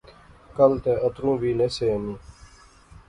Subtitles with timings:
[0.55, 2.15] کل تے اتروں وی نہسے اینی